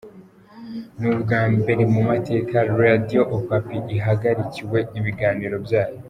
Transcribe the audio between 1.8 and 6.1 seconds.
mu mateka Radio Okapi ihagarikiwe ibiganiro byayo.